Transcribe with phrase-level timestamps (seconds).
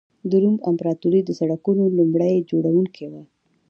[0.29, 3.21] د روم امپراتوري د سړکونو لومړي جوړوونکې وه.